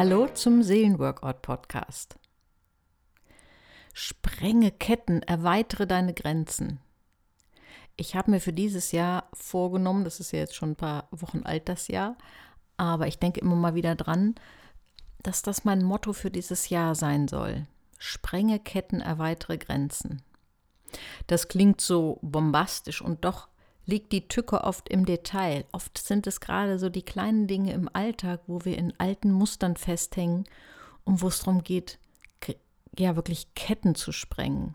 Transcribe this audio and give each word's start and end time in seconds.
Hallo 0.00 0.28
zum 0.28 0.62
Seelenworkout 0.62 1.42
Podcast. 1.42 2.16
Sprenge 3.92 4.70
Ketten, 4.70 5.22
erweitere 5.22 5.86
deine 5.86 6.14
Grenzen. 6.14 6.80
Ich 7.96 8.16
habe 8.16 8.30
mir 8.30 8.40
für 8.40 8.54
dieses 8.54 8.92
Jahr 8.92 9.28
vorgenommen, 9.34 10.04
das 10.04 10.18
ist 10.18 10.32
ja 10.32 10.38
jetzt 10.38 10.54
schon 10.54 10.70
ein 10.70 10.76
paar 10.76 11.06
Wochen 11.10 11.42
alt, 11.42 11.68
das 11.68 11.88
Jahr, 11.88 12.16
aber 12.78 13.08
ich 13.08 13.18
denke 13.18 13.40
immer 13.40 13.56
mal 13.56 13.74
wieder 13.74 13.94
dran, 13.94 14.36
dass 15.22 15.42
das 15.42 15.66
mein 15.66 15.84
Motto 15.84 16.14
für 16.14 16.30
dieses 16.30 16.70
Jahr 16.70 16.94
sein 16.94 17.28
soll. 17.28 17.66
Sprenge 17.98 18.58
Ketten, 18.58 19.02
erweitere 19.02 19.58
Grenzen. 19.58 20.22
Das 21.26 21.48
klingt 21.48 21.82
so 21.82 22.18
bombastisch 22.22 23.02
und 23.02 23.26
doch 23.26 23.49
liegt 23.90 24.12
die 24.12 24.28
Tücke 24.28 24.64
oft 24.64 24.88
im 24.88 25.04
Detail. 25.04 25.64
Oft 25.72 25.98
sind 25.98 26.26
es 26.26 26.40
gerade 26.40 26.78
so 26.78 26.88
die 26.88 27.02
kleinen 27.02 27.46
Dinge 27.46 27.72
im 27.72 27.88
Alltag, 27.92 28.40
wo 28.46 28.64
wir 28.64 28.78
in 28.78 28.94
alten 28.98 29.32
Mustern 29.32 29.76
festhängen 29.76 30.44
und 31.04 31.20
wo 31.20 31.28
es 31.28 31.40
darum 31.40 31.62
geht, 31.62 31.98
ja 32.98 33.16
wirklich 33.16 33.54
Ketten 33.54 33.94
zu 33.94 34.12
sprengen. 34.12 34.74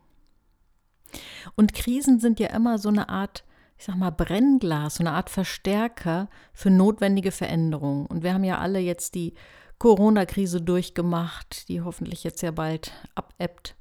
Und 1.56 1.74
Krisen 1.74 2.20
sind 2.20 2.40
ja 2.40 2.48
immer 2.48 2.78
so 2.78 2.90
eine 2.90 3.10
Art, 3.10 3.44
ich 3.78 3.86
sag 3.86 3.96
mal, 3.96 4.12
Brennglas, 4.12 4.96
so 4.96 5.04
eine 5.04 5.12
Art 5.12 5.30
Verstärker 5.30 6.30
für 6.54 6.70
notwendige 6.70 7.32
Veränderungen. 7.32 8.06
Und 8.06 8.24
wir 8.24 8.34
haben 8.34 8.44
ja 8.44 8.60
alle 8.60 8.80
jetzt 8.80 9.16
die 9.16 9.34
Corona-Krise 9.78 10.62
durchgemacht, 10.62 11.68
die 11.70 11.82
hoffentlich 11.82 12.24
jetzt 12.24 12.42
ja 12.42 12.52
bald 12.52 12.92
abebbt. 13.14 13.76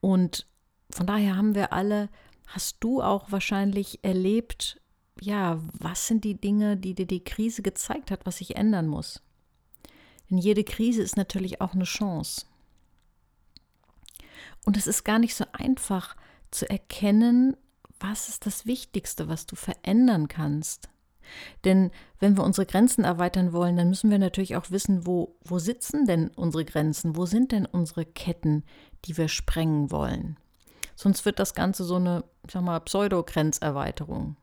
Und 0.00 0.46
von 0.90 1.06
daher 1.06 1.36
haben 1.36 1.54
wir 1.54 1.72
alle 1.72 2.08
hast 2.46 2.76
du 2.80 3.02
auch 3.02 3.30
wahrscheinlich 3.32 4.02
erlebt, 4.02 4.80
ja, 5.20 5.60
was 5.72 6.06
sind 6.06 6.24
die 6.24 6.40
Dinge, 6.40 6.76
die 6.76 6.94
dir 6.94 7.06
die 7.06 7.24
Krise 7.24 7.62
gezeigt 7.62 8.10
hat, 8.10 8.26
was 8.26 8.38
sich 8.38 8.56
ändern 8.56 8.86
muss? 8.86 9.22
Denn 10.30 10.38
jede 10.38 10.64
Krise 10.64 11.02
ist 11.02 11.16
natürlich 11.16 11.60
auch 11.60 11.74
eine 11.74 11.84
Chance. 11.84 12.46
Und 14.64 14.76
es 14.76 14.86
ist 14.86 15.04
gar 15.04 15.18
nicht 15.18 15.34
so 15.34 15.44
einfach 15.52 16.16
zu 16.50 16.68
erkennen, 16.68 17.56
was 18.00 18.28
ist 18.28 18.46
das 18.46 18.66
Wichtigste, 18.66 19.28
was 19.28 19.46
du 19.46 19.56
verändern 19.56 20.28
kannst. 20.28 20.88
Denn 21.64 21.90
wenn 22.20 22.36
wir 22.36 22.44
unsere 22.44 22.66
Grenzen 22.66 23.04
erweitern 23.04 23.52
wollen, 23.52 23.76
dann 23.76 23.88
müssen 23.88 24.10
wir 24.10 24.18
natürlich 24.18 24.56
auch 24.56 24.70
wissen, 24.70 25.06
wo, 25.06 25.36
wo 25.42 25.58
sitzen 25.58 26.06
denn 26.06 26.28
unsere 26.28 26.64
Grenzen, 26.64 27.16
wo 27.16 27.26
sind 27.26 27.52
denn 27.52 27.66
unsere 27.66 28.04
Ketten, 28.04 28.64
die 29.04 29.16
wir 29.16 29.28
sprengen 29.28 29.90
wollen. 29.90 30.36
Sonst 30.96 31.24
wird 31.24 31.38
das 31.38 31.54
Ganze 31.54 31.84
so 31.84 31.96
eine, 31.96 32.24
ich 32.46 32.52
sag 32.52 32.62
mal, 32.62 32.80
Pseudo-Grenzerweiterung. 32.80 34.36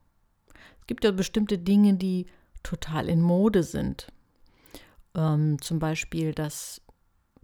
Es 0.79 0.87
gibt 0.87 1.03
ja 1.03 1.11
bestimmte 1.11 1.57
Dinge, 1.57 1.95
die 1.95 2.27
total 2.61 3.09
in 3.09 3.21
Mode 3.21 3.63
sind. 3.63 4.07
Ähm, 5.15 5.61
zum 5.61 5.79
Beispiel 5.79 6.33
das 6.33 6.81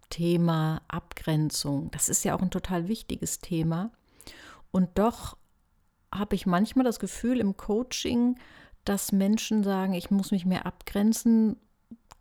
Thema 0.09 0.81
Abgrenzung. 0.87 1.91
Das 1.91 2.07
ist 2.07 2.23
ja 2.23 2.35
auch 2.35 2.41
ein 2.41 2.51
total 2.51 2.87
wichtiges 2.87 3.39
Thema. 3.39 3.91
Und 4.71 4.97
doch 4.97 5.37
habe 6.13 6.35
ich 6.35 6.45
manchmal 6.45 6.85
das 6.85 6.99
Gefühl 6.99 7.39
im 7.39 7.57
Coaching, 7.57 8.37
dass 8.85 9.11
Menschen 9.11 9.63
sagen, 9.63 9.93
ich 9.93 10.09
muss 10.11 10.31
mich 10.31 10.45
mehr 10.45 10.65
abgrenzen, 10.65 11.57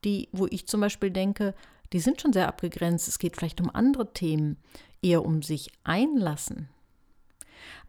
die, 0.04 0.28
wo 0.32 0.46
ich 0.46 0.66
zum 0.66 0.80
Beispiel 0.80 1.10
denke, 1.10 1.54
die 1.92 2.00
sind 2.00 2.20
schon 2.20 2.32
sehr 2.32 2.48
abgegrenzt. 2.48 3.08
Es 3.08 3.18
geht 3.18 3.36
vielleicht 3.36 3.60
um 3.60 3.70
andere 3.74 4.12
Themen, 4.12 4.58
eher 5.02 5.24
um 5.24 5.42
sich 5.42 5.70
einlassen. 5.84 6.68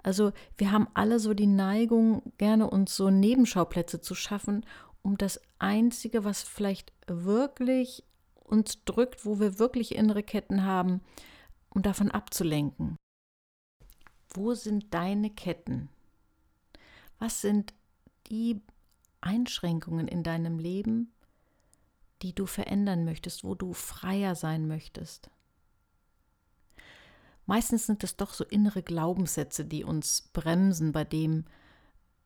Also 0.04 0.32
wir 0.58 0.72
haben 0.72 0.88
alle 0.94 1.20
so 1.20 1.34
die 1.34 1.48
Neigung, 1.48 2.34
gerne 2.38 2.70
uns 2.70 2.96
so 2.96 3.10
Nebenschauplätze 3.10 4.02
zu 4.02 4.16
schaffen, 4.16 4.66
um 5.02 5.18
das 5.18 5.40
Einzige, 5.60 6.24
was 6.24 6.44
vielleicht 6.44 6.94
wirklich 7.08 8.04
uns 8.36 8.84
drückt, 8.84 9.26
wo 9.26 9.40
wir 9.40 9.60
wirklich 9.60 9.96
innere 9.96 10.24
Ketten 10.24 10.64
haben, 10.64 11.02
um 11.70 11.82
davon 11.82 12.12
abzulenken. 12.12 12.96
Wo 14.30 14.54
sind 14.54 14.94
deine 14.94 15.30
Ketten? 15.30 15.90
Was 17.20 17.42
sind 17.42 17.74
die 18.28 18.62
Einschränkungen 19.22 20.08
in 20.08 20.24
deinem 20.24 20.60
Leben, 20.60 21.14
die 22.22 22.34
du 22.34 22.46
verändern 22.46 23.06
möchtest, 23.06 23.44
wo 23.44 23.56
du 23.56 23.74
freier 23.74 24.36
sein 24.36 24.68
möchtest? 24.68 25.30
Meistens 27.50 27.88
sind 27.88 28.04
es 28.04 28.16
doch 28.16 28.32
so 28.32 28.44
innere 28.44 28.84
Glaubenssätze, 28.84 29.66
die 29.66 29.84
uns 29.84 30.30
bremsen 30.34 30.92
bei 30.92 31.04
dem 31.04 31.46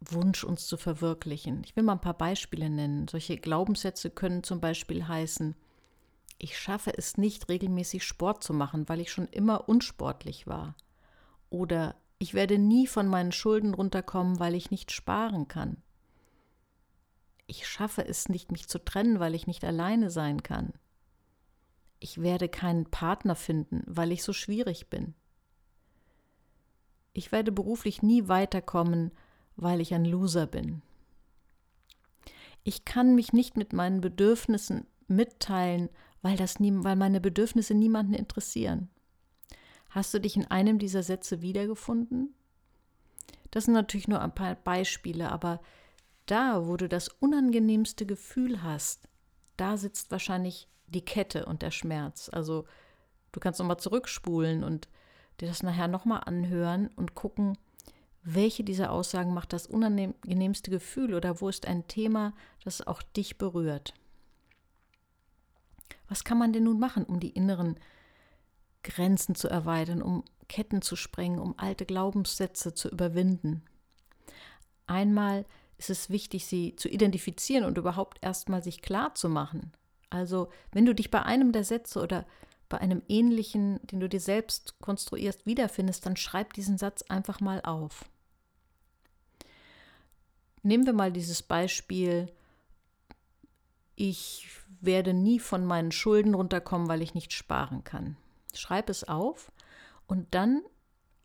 Wunsch, 0.01 0.43
uns 0.43 0.67
zu 0.67 0.75
verwirklichen. 0.75 1.61
Ich 1.63 1.77
will 1.77 1.83
mal 1.85 1.93
ein 1.93 2.01
paar 2.01 2.17
Beispiele 2.17 2.69
nennen. 2.69 3.07
Solche 3.07 3.37
Glaubenssätze 3.37 4.09
können 4.09 4.43
zum 4.43 4.59
Beispiel 4.59 5.07
heißen, 5.07 5.55
ich 6.39 6.59
schaffe 6.59 6.91
es 6.97 7.15
nicht, 7.15 7.47
regelmäßig 7.47 8.03
Sport 8.03 8.43
zu 8.43 8.53
machen, 8.53 8.89
weil 8.89 8.99
ich 8.99 9.13
schon 9.13 9.29
immer 9.29 9.69
unsportlich 9.69 10.45
war. 10.45 10.75
Oder 11.49 11.95
ich 12.19 12.33
werde 12.33 12.57
nie 12.57 12.85
von 12.85 13.07
meinen 13.07 13.31
Schulden 13.31 13.73
runterkommen, 13.73 14.41
weil 14.41 14.55
ich 14.55 14.71
nicht 14.71 14.91
sparen 14.91 15.47
kann. 15.47 15.77
Ich 17.47 17.65
schaffe 17.65 18.05
es 18.05 18.27
nicht, 18.27 18.51
mich 18.51 18.67
zu 18.67 18.77
trennen, 18.77 19.21
weil 19.21 19.35
ich 19.35 19.47
nicht 19.47 19.63
alleine 19.63 20.09
sein 20.09 20.43
kann 20.43 20.73
ich 22.03 22.21
werde 22.21 22.49
keinen 22.49 22.85
Partner 22.85 23.33
finden, 23.33 23.81
weil 23.85 24.11
ich 24.11 24.23
so 24.23 24.33
schwierig 24.33 24.89
bin. 24.89 25.13
Ich 27.13 27.31
werde 27.31 27.53
beruflich 27.53 28.01
nie 28.01 28.27
weiterkommen, 28.27 29.11
weil 29.55 29.79
ich 29.79 29.93
ein 29.93 30.03
Loser 30.03 30.45
bin. 30.45 30.81
Ich 32.65 32.83
kann 32.83 33.15
mich 33.15 33.31
nicht 33.31 33.55
mit 33.55 33.71
meinen 33.71 34.01
Bedürfnissen 34.01 34.85
mitteilen, 35.07 35.87
weil, 36.21 36.35
das 36.35 36.59
nie, 36.59 36.73
weil 36.75 36.97
meine 36.97 37.21
Bedürfnisse 37.21 37.73
niemanden 37.73 38.15
interessieren. 38.15 38.89
Hast 39.89 40.13
du 40.13 40.19
dich 40.19 40.35
in 40.35 40.47
einem 40.47 40.79
dieser 40.79 41.03
Sätze 41.03 41.41
wiedergefunden? 41.41 42.33
Das 43.49 43.63
sind 43.63 43.75
natürlich 43.75 44.09
nur 44.09 44.21
ein 44.21 44.35
paar 44.35 44.55
Beispiele, 44.55 45.31
aber 45.31 45.61
da, 46.25 46.67
wo 46.67 46.75
du 46.75 46.89
das 46.89 47.07
unangenehmste 47.07 48.05
Gefühl 48.05 48.61
hast, 48.61 49.07
da 49.55 49.77
sitzt 49.77 50.11
wahrscheinlich 50.11 50.67
die 50.87 51.03
Kette 51.03 51.45
und 51.45 51.61
der 51.61 51.71
Schmerz. 51.71 52.29
Also 52.31 52.65
du 53.31 53.39
kannst 53.39 53.59
nochmal 53.59 53.77
zurückspulen 53.77 54.63
und 54.63 54.87
dir 55.39 55.47
das 55.47 55.63
nachher 55.63 55.87
nochmal 55.87 56.21
anhören 56.25 56.89
und 56.95 57.15
gucken, 57.15 57.57
welche 58.23 58.63
dieser 58.63 58.91
Aussagen 58.91 59.33
macht 59.33 59.51
das 59.51 59.67
unangenehmste 59.67 60.71
Gefühl 60.71 61.13
oder 61.13 61.41
wo 61.41 61.49
ist 61.49 61.67
ein 61.67 61.87
Thema, 61.87 62.33
das 62.63 62.85
auch 62.85 63.01
dich 63.01 63.37
berührt. 63.37 63.93
Was 66.07 66.23
kann 66.23 66.37
man 66.37 66.53
denn 66.53 66.63
nun 66.63 66.79
machen, 66.79 67.03
um 67.03 67.19
die 67.19 67.31
inneren 67.31 67.77
Grenzen 68.83 69.35
zu 69.35 69.49
erweitern, 69.49 70.01
um 70.01 70.23
Ketten 70.47 70.81
zu 70.81 70.95
sprengen, 70.95 71.39
um 71.39 71.55
alte 71.57 71.85
Glaubenssätze 71.85 72.73
zu 72.73 72.89
überwinden? 72.89 73.63
Einmal 74.87 75.45
ist 75.77 75.89
es 75.89 76.09
wichtig, 76.09 76.45
sie 76.45 76.75
zu 76.75 76.87
identifizieren 76.87 77.65
und 77.65 77.77
überhaupt 77.77 78.19
erstmal 78.21 78.63
sich 78.63 78.81
klar 78.81 79.15
zu 79.15 79.27
machen. 79.27 79.73
Also, 80.13 80.49
wenn 80.71 80.85
du 80.85 80.93
dich 80.93 81.09
bei 81.09 81.23
einem 81.23 81.51
der 81.51 81.63
Sätze 81.63 81.99
oder 81.99 82.27
bei 82.69 82.77
einem 82.77 83.01
ähnlichen, 83.07 83.79
den 83.87 83.99
du 83.99 84.07
dir 84.07 84.19
selbst 84.19 84.79
konstruierst, 84.79 85.47
wiederfindest, 85.47 86.05
dann 86.05 86.17
schreib 86.17 86.53
diesen 86.53 86.77
Satz 86.77 87.01
einfach 87.09 87.39
mal 87.39 87.61
auf. 87.63 88.05
Nehmen 90.61 90.85
wir 90.85 90.93
mal 90.93 91.11
dieses 91.11 91.41
Beispiel, 91.41 92.31
ich 93.95 94.47
werde 94.81 95.15
nie 95.15 95.39
von 95.39 95.65
meinen 95.65 95.91
Schulden 95.91 96.35
runterkommen, 96.35 96.87
weil 96.87 97.01
ich 97.01 97.15
nicht 97.15 97.33
sparen 97.33 97.83
kann. 97.83 98.15
Schreib 98.53 98.89
es 98.89 99.03
auf 99.03 99.51
und 100.05 100.35
dann 100.35 100.61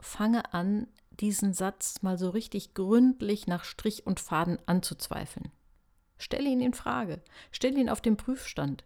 fange 0.00 0.54
an, 0.54 0.86
diesen 1.10 1.52
Satz 1.52 2.00
mal 2.00 2.16
so 2.16 2.30
richtig 2.30 2.72
gründlich 2.72 3.46
nach 3.46 3.64
Strich 3.64 4.06
und 4.06 4.18
Faden 4.18 4.58
anzuzweifeln. 4.64 5.50
Stelle 6.18 6.48
ihn 6.48 6.60
in 6.60 6.74
Frage. 6.74 7.20
Stelle 7.50 7.78
ihn 7.78 7.88
auf 7.88 8.00
den 8.00 8.16
Prüfstand. 8.16 8.84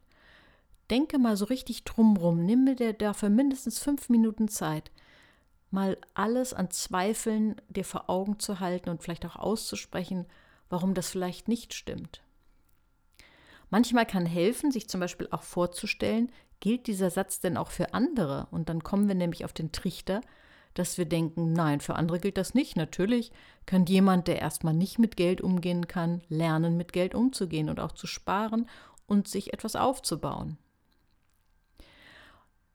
Denke 0.90 1.19
mal 1.19 1.37
so 1.37 1.46
richtig 1.46 1.84
drumrum. 1.84 2.44
Nimm 2.44 2.64
mir 2.64 2.93
dafür 2.93 3.31
mindestens 3.31 3.79
fünf 3.79 4.08
Minuten 4.08 4.49
Zeit, 4.49 4.90
mal 5.70 5.96
alles 6.14 6.52
an 6.52 6.70
Zweifeln 6.70 7.56
dir 7.69 7.84
vor 7.84 8.11
Augen 8.11 8.38
zu 8.38 8.61
halten 8.61 8.90
und 8.90 9.02
vielleicht 9.02 9.25
auch 9.25 9.37
auszusprechen, 9.37 10.26
warum 10.69 10.94
das 10.94 11.08
vielleicht 11.08 11.49
nicht 11.49 11.73
stimmt. 11.75 12.23
Manchmal 13.70 14.05
kann 14.05 14.26
helfen, 14.26 14.70
sich 14.70 14.87
zum 14.88 15.00
Beispiel 15.00 15.29
auch 15.31 15.43
vorzustellen, 15.43 16.31
gilt 16.61 16.87
dieser 16.87 17.11
Satz 17.11 17.40
denn 17.40 17.56
auch 17.56 17.70
für 17.70 17.94
andere? 17.94 18.46
Und 18.50 18.69
dann 18.69 18.82
kommen 18.82 19.08
wir 19.08 19.14
nämlich 19.14 19.46
auf 19.46 19.55
den 19.55 19.73
Trichter, 19.73 20.20
dass 20.75 20.99
wir 20.99 21.05
denken, 21.05 21.53
nein, 21.53 21.81
für 21.81 21.97
andere 21.97 22.19
gilt 22.19 22.39
das 22.39 22.55
nicht. 22.55 22.77
Natürlich 22.77 23.33
kann 23.67 23.87
jemand, 23.87 24.29
der 24.29 24.41
erstmal 24.41 24.75
nicht 24.75 24.99
mit 24.99 25.17
Geld 25.17 25.41
umgehen 25.41 25.87
kann, 25.87 26.23
lernen, 26.29 26.77
mit 26.77 26.93
Geld 26.93 27.15
umzugehen 27.15 27.69
und 27.69 27.81
auch 27.81 27.93
zu 27.93 28.07
sparen 28.07 28.69
und 29.07 29.29
sich 29.29 29.53
etwas 29.53 29.77
aufzubauen. 29.77 30.59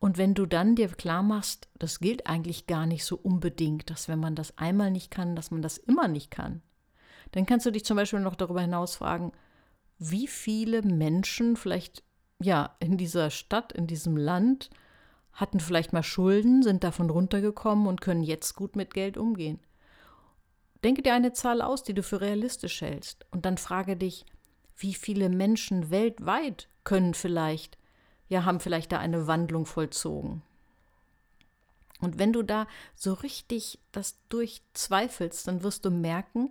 Und 0.00 0.16
wenn 0.16 0.34
du 0.34 0.46
dann 0.46 0.76
dir 0.76 0.88
klar 0.88 1.22
machst, 1.22 1.68
das 1.78 1.98
gilt 1.98 2.26
eigentlich 2.26 2.66
gar 2.66 2.86
nicht 2.86 3.04
so 3.04 3.16
unbedingt, 3.16 3.90
dass 3.90 4.08
wenn 4.08 4.20
man 4.20 4.36
das 4.36 4.56
einmal 4.56 4.90
nicht 4.90 5.10
kann, 5.10 5.34
dass 5.34 5.50
man 5.50 5.60
das 5.60 5.76
immer 5.76 6.06
nicht 6.06 6.30
kann, 6.30 6.62
dann 7.32 7.46
kannst 7.46 7.66
du 7.66 7.72
dich 7.72 7.84
zum 7.84 7.96
Beispiel 7.96 8.20
noch 8.20 8.36
darüber 8.36 8.60
hinaus 8.60 8.96
fragen, 8.96 9.32
wie 9.98 10.28
viele 10.28 10.82
Menschen, 10.82 11.56
vielleicht 11.56 12.04
ja, 12.40 12.76
in 12.78 12.96
dieser 12.96 13.30
Stadt, 13.30 13.72
in 13.72 13.88
diesem 13.88 14.16
Land, 14.16 14.70
hatten 15.38 15.60
vielleicht 15.60 15.92
mal 15.92 16.02
Schulden, 16.02 16.64
sind 16.64 16.82
davon 16.82 17.10
runtergekommen 17.10 17.86
und 17.86 18.00
können 18.00 18.24
jetzt 18.24 18.54
gut 18.56 18.74
mit 18.74 18.92
Geld 18.92 19.16
umgehen. 19.16 19.60
Denke 20.82 21.00
dir 21.02 21.14
eine 21.14 21.32
Zahl 21.32 21.62
aus, 21.62 21.84
die 21.84 21.94
du 21.94 22.02
für 22.02 22.20
realistisch 22.20 22.80
hältst, 22.80 23.24
und 23.30 23.46
dann 23.46 23.56
frage 23.56 23.96
dich, 23.96 24.26
wie 24.76 24.94
viele 24.94 25.28
Menschen 25.28 25.90
weltweit 25.90 26.68
können 26.82 27.14
vielleicht, 27.14 27.78
ja, 28.28 28.44
haben 28.44 28.58
vielleicht 28.58 28.90
da 28.90 28.98
eine 28.98 29.28
Wandlung 29.28 29.64
vollzogen. 29.64 30.42
Und 32.00 32.18
wenn 32.18 32.32
du 32.32 32.42
da 32.42 32.66
so 32.96 33.12
richtig 33.12 33.78
das 33.92 34.18
durchzweifelst, 34.28 35.46
dann 35.46 35.62
wirst 35.62 35.84
du 35.84 35.90
merken, 35.90 36.50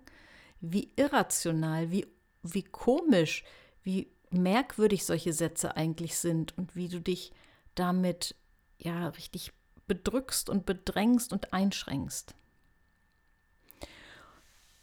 wie 0.62 0.94
irrational, 0.96 1.92
wie, 1.92 2.08
wie 2.42 2.64
komisch, 2.64 3.44
wie 3.84 4.08
merkwürdig 4.30 5.06
solche 5.06 5.34
Sätze 5.34 5.76
eigentlich 5.76 6.18
sind 6.18 6.58
und 6.58 6.76
wie 6.76 6.88
du 6.88 7.02
dich 7.02 7.34
damit 7.76 8.36
ja 8.78 9.10
richtig 9.10 9.54
bedrückst 9.88 10.50
und 10.50 10.66
bedrängst 10.66 11.34
und 11.34 11.54
einschränkst. 11.54 12.36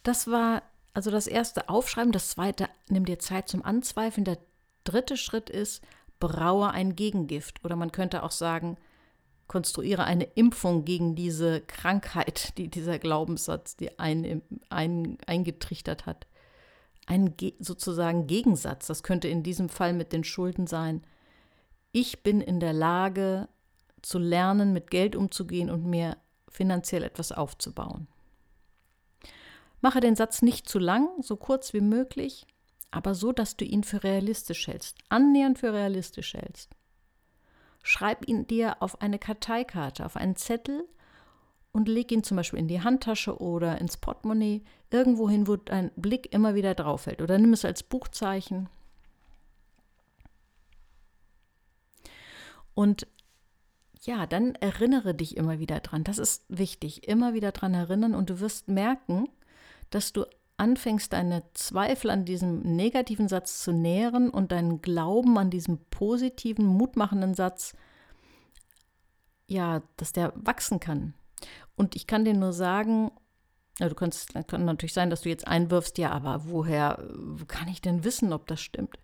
Das 0.02 0.29
war 0.31 0.62
also 0.94 1.11
das 1.11 1.26
erste 1.26 1.69
Aufschreiben, 1.69 2.12
das 2.12 2.29
zweite, 2.29 2.69
nimm 2.88 3.05
dir 3.05 3.19
Zeit 3.19 3.49
zum 3.49 3.64
Anzweifeln. 3.64 4.25
Der 4.25 4.38
dritte 4.85 5.17
Schritt 5.17 5.50
ist, 5.50 5.82
braue 6.20 6.70
ein 6.70 6.94
Gegengift. 6.94 7.64
Oder 7.64 7.75
man 7.75 7.91
könnte 7.91 8.23
auch 8.23 8.31
sagen, 8.31 8.79
konstruiere 9.49 10.05
eine 10.05 10.25
Impfung 10.25 10.85
gegen 10.85 11.17
diese 11.17 11.61
Krankheit, 11.61 12.52
die 12.58 12.69
dieser 12.69 13.00
Glaubenssatz 13.00 13.76
die 13.76 13.99
ein, 13.99 14.43
ein, 14.70 15.19
eingetrichtert 15.26 16.06
hat. 16.06 16.26
Ein 17.06 17.35
sozusagen 17.58 18.26
Gegensatz, 18.26 18.87
das 18.87 19.02
könnte 19.02 19.29
in 19.29 19.43
diesem 19.43 19.69
Fall 19.69 19.93
mit 19.93 20.12
den 20.12 20.25
Schulden 20.25 20.67
sein. 20.67 21.02
Ich 21.93 22.23
bin 22.23 22.41
in 22.41 22.61
der 22.61 22.73
Lage 22.73 23.49
zu 24.04 24.18
lernen, 24.18 24.72
mit 24.72 24.90
Geld 24.90 25.16
umzugehen 25.16 25.70
und 25.70 25.84
mir 25.84 26.16
finanziell 26.48 27.02
etwas 27.02 27.32
aufzubauen. 27.32 28.06
Mache 29.80 30.00
den 30.00 30.16
Satz 30.16 30.42
nicht 30.42 30.68
zu 30.68 30.78
lang, 30.78 31.08
so 31.22 31.36
kurz 31.36 31.74
wie 31.74 31.80
möglich, 31.80 32.46
aber 32.90 33.14
so, 33.14 33.32
dass 33.32 33.56
du 33.56 33.64
ihn 33.64 33.84
für 33.84 34.02
realistisch 34.04 34.66
hältst, 34.66 34.96
annähernd 35.08 35.58
für 35.58 35.72
realistisch 35.72 36.34
hältst. 36.34 36.70
Schreib 37.82 38.26
ihn 38.26 38.46
dir 38.46 38.80
auf 38.80 39.02
eine 39.02 39.18
Karteikarte, 39.18 40.06
auf 40.06 40.16
einen 40.16 40.36
Zettel 40.36 40.88
und 41.72 41.88
leg 41.88 42.10
ihn 42.12 42.22
zum 42.22 42.36
Beispiel 42.36 42.60
in 42.60 42.68
die 42.68 42.80
Handtasche 42.80 43.36
oder 43.38 43.78
ins 43.78 43.96
Portemonnaie, 43.96 44.62
irgendwo 44.90 45.28
hin, 45.28 45.48
wo 45.48 45.56
dein 45.56 45.90
Blick 45.96 46.32
immer 46.32 46.54
wieder 46.54 46.74
drauf 46.74 47.02
fällt. 47.02 47.20
Oder 47.20 47.36
nimm 47.36 47.52
es 47.52 47.64
als 47.64 47.82
Buchzeichen. 47.82 48.68
Und 52.74 53.06
ja, 54.04 54.26
dann 54.26 54.54
erinnere 54.56 55.14
dich 55.14 55.36
immer 55.36 55.58
wieder 55.58 55.80
dran. 55.80 56.04
Das 56.04 56.18
ist 56.18 56.44
wichtig. 56.48 57.08
Immer 57.08 57.34
wieder 57.34 57.52
dran 57.52 57.74
erinnern 57.74 58.14
und 58.14 58.30
du 58.30 58.40
wirst 58.40 58.68
merken, 58.68 59.28
dass 59.90 60.12
du 60.12 60.26
anfängst, 60.56 61.12
deine 61.12 61.42
Zweifel 61.54 62.10
an 62.10 62.24
diesem 62.24 62.60
negativen 62.60 63.28
Satz 63.28 63.62
zu 63.62 63.72
nähren 63.72 64.30
und 64.30 64.52
deinen 64.52 64.82
Glauben 64.82 65.36
an 65.38 65.50
diesem 65.50 65.78
positiven, 65.90 66.66
mutmachenden 66.66 67.34
Satz, 67.34 67.74
ja, 69.46 69.82
dass 69.96 70.12
der 70.12 70.32
wachsen 70.36 70.80
kann. 70.80 71.14
Und 71.76 71.96
ich 71.96 72.06
kann 72.06 72.24
dir 72.24 72.34
nur 72.34 72.52
sagen, 72.52 73.10
ja, 73.80 73.88
du 73.88 73.94
kannst, 73.94 74.34
kann 74.46 74.64
natürlich 74.64 74.94
sein, 74.94 75.10
dass 75.10 75.22
du 75.22 75.28
jetzt 75.28 75.48
einwirfst, 75.48 75.98
ja, 75.98 76.10
aber 76.12 76.44
woher 76.44 77.02
kann 77.48 77.68
ich 77.68 77.80
denn 77.80 78.04
wissen, 78.04 78.32
ob 78.32 78.46
das 78.46 78.60
stimmt? 78.60 78.98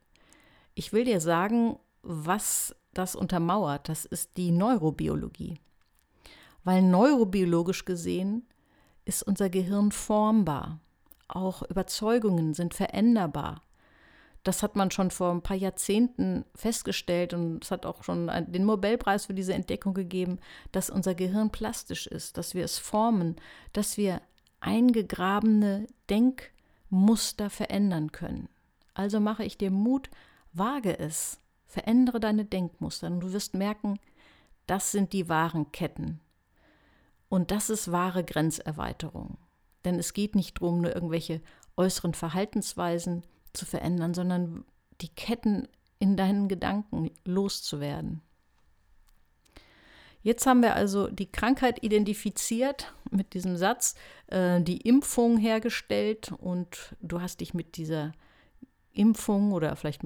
Ich 0.75 0.93
will 0.93 1.05
dir 1.05 1.21
sagen, 1.21 1.79
was 2.03 2.77
das 2.95 3.15
untermauert. 3.15 3.89
Das 3.89 4.05
ist 4.05 4.37
die 4.37 4.51
Neurobiologie. 4.51 5.59
Weil 6.65 6.83
neurobiologisch 6.83 7.85
gesehen 7.85 8.47
ist 9.05 9.23
unser 9.23 9.51
Gehirn 9.51 9.93
formbar. 9.93 10.81
Auch 11.29 11.63
Überzeugungen 11.63 12.55
sind 12.55 12.75
veränderbar. 12.75 13.63
Das 14.43 14.63
hat 14.63 14.75
man 14.75 14.91
schon 14.91 15.11
vor 15.11 15.33
ein 15.33 15.43
paar 15.43 15.57
Jahrzehnten 15.57 16.45
festgestellt 16.55 17.35
und 17.35 17.63
es 17.63 17.71
hat 17.71 17.85
auch 17.85 18.03
schon 18.03 18.31
den 18.49 18.65
Nobelpreis 18.65 19.27
für 19.27 19.35
diese 19.35 19.53
Entdeckung 19.53 19.93
gegeben, 19.93 20.39
dass 20.73 20.89
unser 20.89 21.15
Gehirn 21.15 21.51
plastisch 21.51 22.07
ist, 22.07 22.39
dass 22.39 22.55
wir 22.55 22.65
es 22.65 22.79
formen, 22.79 23.37
dass 23.75 23.99
wir 23.99 24.23
eingegrabene 24.61 25.87
Denkmuster 26.09 27.51
verändern 27.51 28.13
können. 28.13 28.49
Also 28.95 29.21
mache 29.21 29.45
ich 29.45 29.59
dir 29.59 29.71
Mut, 29.71 30.09
wage 30.53 30.99
es, 30.99 31.39
verändere 31.71 32.19
deine 32.19 32.45
Denkmuster 32.45 33.07
und 33.07 33.21
du 33.21 33.33
wirst 33.33 33.55
merken, 33.55 33.99
das 34.67 34.91
sind 34.91 35.13
die 35.13 35.29
wahren 35.29 35.71
Ketten. 35.73 36.21
Und 37.29 37.53
das 37.53 37.71
ist 37.71 37.93
wahre 37.93 38.25
Grenzerweiterung. 38.25 39.39
Denn 39.85 39.99
es 39.99 40.13
geht 40.13 40.35
nicht 40.35 40.61
darum, 40.61 40.81
nur 40.81 40.95
irgendwelche 40.95 41.41
äußeren 41.77 42.13
Verhaltensweisen 42.13 43.23
zu 43.53 43.67
verändern, 43.67 44.15
sondern 44.15 44.65
die 45.01 45.09
Ketten 45.09 45.69
in 46.01 46.17
deinen 46.17 46.49
Gedanken 46.49 47.11
loszuwerden. 47.25 48.21
Jetzt 50.23 50.45
haben 50.47 50.61
wir 50.61 50.75
also 50.75 51.07
die 51.07 51.31
Krankheit 51.31 51.83
identifiziert 51.83 52.93
mit 53.11 53.33
diesem 53.33 53.57
Satz, 53.57 53.95
äh, 54.27 54.61
die 54.61 54.79
Impfung 54.79 55.39
hergestellt 55.39 56.33
und 56.33 56.95
du 57.01 57.21
hast 57.21 57.41
dich 57.41 57.55
mit 57.55 57.77
dieser 57.77 58.13
Impfung 58.93 59.53
oder 59.53 59.75
vielleicht 59.77 60.01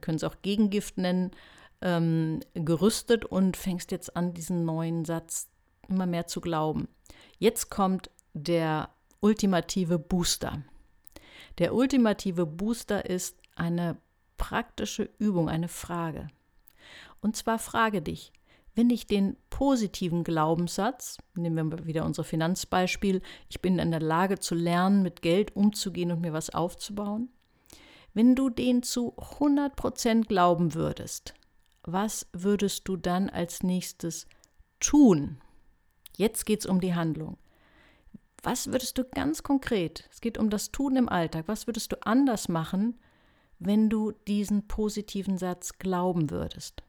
können 0.00 0.16
es 0.16 0.24
auch 0.24 0.36
Gegengift 0.42 0.98
nennen, 0.98 1.30
ähm, 1.80 2.40
gerüstet 2.54 3.24
und 3.24 3.56
fängst 3.56 3.90
jetzt 3.90 4.16
an, 4.16 4.34
diesen 4.34 4.64
neuen 4.64 5.04
Satz 5.04 5.48
immer 5.88 6.06
mehr 6.06 6.26
zu 6.26 6.40
glauben. 6.40 6.88
Jetzt 7.38 7.70
kommt 7.70 8.10
der 8.34 8.90
ultimative 9.20 9.98
Booster. 9.98 10.62
Der 11.58 11.74
ultimative 11.74 12.46
Booster 12.46 13.08
ist 13.08 13.36
eine 13.54 13.96
praktische 14.36 15.10
Übung, 15.18 15.48
eine 15.48 15.68
Frage. 15.68 16.28
Und 17.20 17.36
zwar 17.36 17.58
frage 17.58 18.00
dich, 18.00 18.32
wenn 18.74 18.88
ich 18.88 19.06
den 19.06 19.36
positiven 19.50 20.24
Glaubenssatz, 20.24 21.18
nehmen 21.34 21.70
wir 21.70 21.86
wieder 21.86 22.04
unser 22.04 22.24
Finanzbeispiel, 22.24 23.20
ich 23.48 23.60
bin 23.60 23.78
in 23.78 23.90
der 23.90 24.00
Lage 24.00 24.38
zu 24.38 24.54
lernen, 24.54 25.02
mit 25.02 25.22
Geld 25.22 25.56
umzugehen 25.56 26.12
und 26.12 26.20
mir 26.20 26.32
was 26.32 26.50
aufzubauen, 26.50 27.28
wenn 28.14 28.34
du 28.34 28.50
den 28.50 28.82
zu 28.82 29.14
100% 29.16 30.26
glauben 30.26 30.74
würdest, 30.74 31.34
was 31.82 32.26
würdest 32.32 32.88
du 32.88 32.96
dann 32.96 33.30
als 33.30 33.62
nächstes 33.62 34.26
tun? 34.80 35.40
Jetzt 36.16 36.44
geht 36.44 36.60
es 36.60 36.66
um 36.66 36.80
die 36.80 36.94
Handlung. 36.94 37.38
Was 38.42 38.68
würdest 38.68 38.98
du 38.98 39.04
ganz 39.04 39.42
konkret, 39.42 40.08
es 40.10 40.20
geht 40.20 40.38
um 40.38 40.50
das 40.50 40.72
Tun 40.72 40.96
im 40.96 41.08
Alltag, 41.08 41.44
was 41.46 41.66
würdest 41.66 41.92
du 41.92 41.96
anders 42.06 42.48
machen, 42.48 42.98
wenn 43.58 43.90
du 43.90 44.12
diesen 44.26 44.66
positiven 44.66 45.36
Satz 45.36 45.78
glauben 45.78 46.30
würdest? 46.30 46.82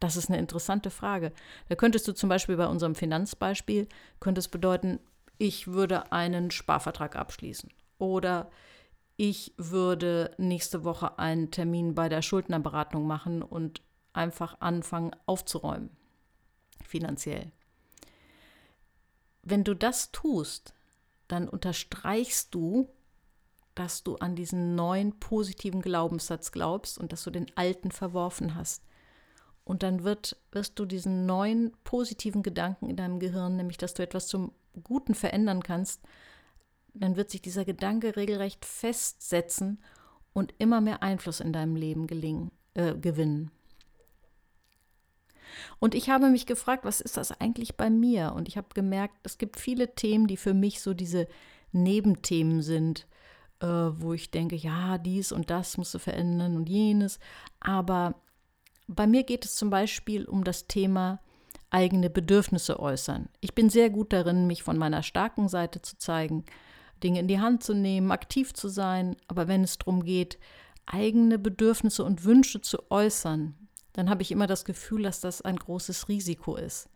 Das 0.00 0.16
ist 0.16 0.30
eine 0.30 0.38
interessante 0.38 0.90
Frage. 0.90 1.32
Da 1.68 1.76
könntest 1.76 2.08
du 2.08 2.12
zum 2.12 2.28
Beispiel 2.28 2.56
bei 2.56 2.66
unserem 2.66 2.94
Finanzbeispiel, 2.94 3.86
könnte 4.18 4.40
es 4.40 4.48
bedeuten, 4.48 4.98
ich 5.38 5.68
würde 5.68 6.10
einen 6.10 6.50
Sparvertrag 6.50 7.16
abschließen 7.16 7.70
oder 7.98 8.50
ich 9.22 9.52
würde 9.58 10.34
nächste 10.38 10.82
Woche 10.82 11.18
einen 11.18 11.50
Termin 11.50 11.94
bei 11.94 12.08
der 12.08 12.22
Schuldnerberatung 12.22 13.06
machen 13.06 13.42
und 13.42 13.82
einfach 14.14 14.62
anfangen 14.62 15.10
aufzuräumen, 15.26 15.90
finanziell. 16.82 17.52
Wenn 19.42 19.62
du 19.62 19.74
das 19.76 20.10
tust, 20.10 20.72
dann 21.28 21.50
unterstreichst 21.50 22.54
du, 22.54 22.88
dass 23.74 24.02
du 24.04 24.16
an 24.16 24.36
diesen 24.36 24.74
neuen 24.74 25.20
positiven 25.20 25.82
Glaubenssatz 25.82 26.50
glaubst 26.50 26.96
und 26.96 27.12
dass 27.12 27.22
du 27.22 27.30
den 27.30 27.54
alten 27.58 27.90
verworfen 27.90 28.54
hast. 28.54 28.82
Und 29.64 29.82
dann 29.82 30.02
wird, 30.02 30.38
wirst 30.50 30.78
du 30.78 30.86
diesen 30.86 31.26
neuen 31.26 31.76
positiven 31.84 32.42
Gedanken 32.42 32.88
in 32.88 32.96
deinem 32.96 33.20
Gehirn, 33.20 33.56
nämlich 33.56 33.76
dass 33.76 33.92
du 33.92 34.02
etwas 34.02 34.28
zum 34.28 34.52
Guten 34.82 35.14
verändern 35.14 35.62
kannst, 35.62 36.00
dann 36.94 37.16
wird 37.16 37.30
sich 37.30 37.42
dieser 37.42 37.64
Gedanke 37.64 38.16
regelrecht 38.16 38.64
festsetzen 38.64 39.82
und 40.32 40.54
immer 40.58 40.80
mehr 40.80 41.02
Einfluss 41.02 41.40
in 41.40 41.52
deinem 41.52 41.76
Leben 41.76 42.06
gelingen, 42.06 42.50
äh, 42.74 42.94
gewinnen. 42.94 43.50
Und 45.78 45.94
ich 45.94 46.10
habe 46.10 46.30
mich 46.30 46.46
gefragt, 46.46 46.84
was 46.84 47.00
ist 47.00 47.16
das 47.16 47.32
eigentlich 47.32 47.76
bei 47.76 47.90
mir? 47.90 48.32
Und 48.34 48.48
ich 48.48 48.56
habe 48.56 48.68
gemerkt, 48.74 49.14
es 49.24 49.38
gibt 49.38 49.58
viele 49.58 49.94
Themen, 49.94 50.26
die 50.26 50.36
für 50.36 50.54
mich 50.54 50.80
so 50.80 50.94
diese 50.94 51.26
Nebenthemen 51.72 52.62
sind, 52.62 53.06
äh, 53.60 53.66
wo 53.66 54.12
ich 54.12 54.30
denke, 54.30 54.56
ja, 54.56 54.98
dies 54.98 55.32
und 55.32 55.50
das 55.50 55.76
musst 55.76 55.94
du 55.94 55.98
verändern 55.98 56.56
und 56.56 56.68
jenes. 56.68 57.18
Aber 57.58 58.14
bei 58.86 59.06
mir 59.06 59.22
geht 59.24 59.44
es 59.44 59.54
zum 59.54 59.70
Beispiel 59.70 60.24
um 60.24 60.44
das 60.44 60.66
Thema 60.66 61.20
eigene 61.70 62.10
Bedürfnisse 62.10 62.80
äußern. 62.80 63.28
Ich 63.40 63.54
bin 63.54 63.70
sehr 63.70 63.90
gut 63.90 64.12
darin, 64.12 64.46
mich 64.46 64.62
von 64.62 64.76
meiner 64.76 65.02
starken 65.02 65.48
Seite 65.48 65.80
zu 65.82 65.96
zeigen, 65.98 66.44
Dinge 67.02 67.20
in 67.20 67.28
die 67.28 67.40
Hand 67.40 67.62
zu 67.62 67.74
nehmen, 67.74 68.12
aktiv 68.12 68.54
zu 68.54 68.68
sein. 68.68 69.16
Aber 69.28 69.48
wenn 69.48 69.64
es 69.64 69.78
darum 69.78 70.04
geht, 70.04 70.38
eigene 70.86 71.38
Bedürfnisse 71.38 72.04
und 72.04 72.24
Wünsche 72.24 72.60
zu 72.60 72.90
äußern, 72.90 73.54
dann 73.92 74.10
habe 74.10 74.22
ich 74.22 74.30
immer 74.30 74.46
das 74.46 74.64
Gefühl, 74.64 75.02
dass 75.02 75.20
das 75.20 75.42
ein 75.42 75.56
großes 75.56 76.08
Risiko 76.08 76.56
ist. 76.56 76.88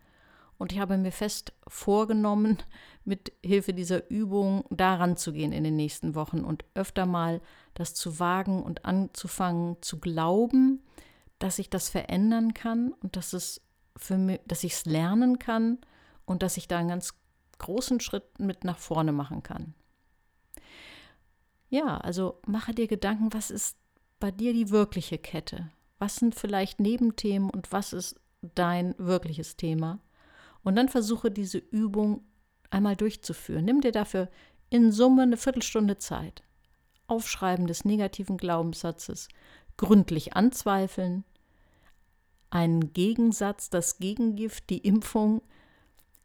Und 0.57 0.73
ich 0.73 0.79
habe 0.79 0.97
mir 0.97 1.13
fest 1.13 1.53
vorgenommen, 1.67 2.59
mit 3.05 3.33
Hilfe 3.45 3.75
dieser 3.75 4.09
Übung 4.11 4.65
daran 4.71 5.17
zu 5.17 5.33
gehen 5.33 5.53
in 5.53 5.65
den 5.65 5.77
nächsten 5.77 6.15
Wochen 6.15 6.41
und 6.41 6.65
öfter 6.75 7.07
mal 7.07 7.41
das 7.75 7.95
zu 7.95 8.19
wagen 8.19 8.63
und 8.63 8.85
anzufangen 8.85 9.77
zu 9.83 9.99
glauben, 10.01 10.83
dass 11.39 11.59
ich 11.59 11.69
das 11.69 11.89
verändern 11.89 12.55
kann 12.55 12.93
und 12.93 13.17
dass 13.17 13.33
es 13.33 13.61
für 13.97 14.17
mich, 14.17 14.41
dass 14.47 14.65
ich 14.65 14.73
es 14.73 14.87
lernen 14.87 15.39
kann 15.39 15.79
und 16.25 16.43
dass 16.43 16.57
ich 16.57 16.69
da 16.69 16.79
einen 16.79 16.89
ganz 16.89 17.15
großen 17.59 18.01
Schritt 18.01 18.39
mit 18.39 18.65
nach 18.65 18.79
vorne 18.79 19.13
machen 19.13 19.43
kann. 19.43 19.75
Ja, 21.75 21.97
also 21.97 22.39
mache 22.47 22.73
dir 22.73 22.87
Gedanken, 22.87 23.33
was 23.33 23.51
ist 23.51 23.77
bei 24.21 24.31
dir 24.31 24.53
die 24.53 24.71
wirkliche 24.71 25.19
Kette? 25.19 25.73
Was 25.99 26.15
sind 26.15 26.37
vielleicht 26.37 26.79
Nebenthemen 26.79 27.51
und 27.51 27.73
was 27.73 27.93
ist 27.93 28.21
dein 28.55 28.95
wirkliches 28.97 29.57
Thema? 29.57 29.99
Und 30.63 30.77
dann 30.77 30.89
versuche 30.89 31.33
diese 31.33 31.59
Übung 31.59 32.23
einmal 32.71 32.95
durchzuführen. 32.95 33.65
Nimm 33.65 33.81
dir 33.81 33.91
dafür 33.91 34.29
in 34.71 34.93
Summe 34.93 35.23
eine 35.23 35.37
Viertelstunde 35.37 35.99
Zeit. 35.99 36.45
Aufschreiben 37.09 37.67
des 37.67 37.85
negativen 37.85 38.37
Glaubenssatzes, 38.37 39.29
gründlich 39.77 40.37
anzweifeln, 40.37 41.25
einen 42.51 42.93
Gegensatz, 42.93 43.69
das 43.69 43.99
Gegengift, 43.99 44.71
die 44.71 44.79
Impfung 44.79 45.43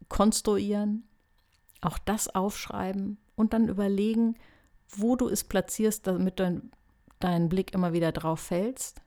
konstruieren, 0.08 1.08
auch 1.80 1.98
das 1.98 2.28
aufschreiben 2.28 3.18
und 3.34 3.52
dann 3.52 3.66
überlegen, 3.66 4.36
wo 4.96 5.16
du 5.16 5.28
es 5.28 5.44
platzierst, 5.44 6.06
damit 6.06 6.40
dein, 6.40 6.70
dein 7.18 7.48
Blick 7.48 7.74
immer 7.74 7.92
wieder 7.92 8.12
drauf 8.12 8.40
fällst. 8.40 9.00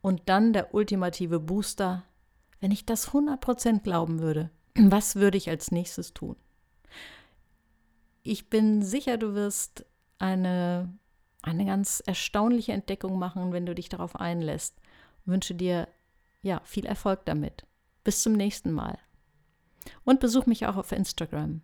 Und 0.00 0.22
dann 0.26 0.52
der 0.52 0.74
ultimative 0.74 1.40
Booster, 1.40 2.04
wenn 2.60 2.70
ich 2.70 2.86
das 2.86 3.10
100% 3.10 3.80
glauben 3.80 4.20
würde, 4.20 4.50
was 4.74 5.16
würde 5.16 5.38
ich 5.38 5.48
als 5.48 5.70
nächstes 5.70 6.12
tun? 6.12 6.36
Ich 8.22 8.50
bin 8.50 8.82
sicher, 8.82 9.18
du 9.18 9.34
wirst 9.34 9.84
eine, 10.18 10.96
eine 11.42 11.64
ganz 11.64 12.02
erstaunliche 12.06 12.72
Entdeckung 12.72 13.18
machen, 13.18 13.52
wenn 13.52 13.66
du 13.66 13.74
dich 13.74 13.88
darauf 13.88 14.16
einlässt. 14.16 14.80
Ich 15.20 15.26
wünsche 15.26 15.54
dir 15.54 15.88
ja 16.42 16.60
viel 16.64 16.86
Erfolg 16.86 17.24
damit. 17.24 17.66
Bis 18.04 18.22
zum 18.22 18.32
nächsten 18.32 18.72
Mal. 18.72 18.98
Und 20.04 20.20
besuch 20.20 20.46
mich 20.46 20.66
auch 20.66 20.76
auf 20.76 20.92
Instagram. 20.92 21.62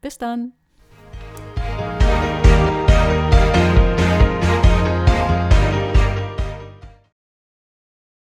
Bis 0.00 0.18
dann. 0.18 0.52